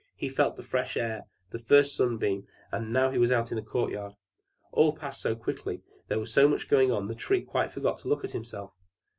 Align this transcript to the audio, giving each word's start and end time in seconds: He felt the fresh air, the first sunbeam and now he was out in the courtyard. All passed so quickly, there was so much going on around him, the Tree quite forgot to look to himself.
He 0.15 0.29
felt 0.29 0.55
the 0.55 0.63
fresh 0.63 0.97
air, 0.97 1.27
the 1.51 1.59
first 1.59 1.95
sunbeam 1.95 2.47
and 2.71 2.91
now 2.91 3.11
he 3.11 3.19
was 3.19 3.31
out 3.31 3.51
in 3.51 3.55
the 3.55 3.61
courtyard. 3.61 4.13
All 4.71 4.93
passed 4.97 5.21
so 5.21 5.35
quickly, 5.35 5.83
there 6.07 6.17
was 6.19 6.33
so 6.33 6.47
much 6.49 6.69
going 6.69 6.89
on 6.89 6.93
around 6.95 7.01
him, 7.03 7.07
the 7.09 7.13
Tree 7.15 7.41
quite 7.43 7.69
forgot 7.71 7.99
to 7.99 8.07
look 8.07 8.23
to 8.23 8.27
himself. 8.27 8.73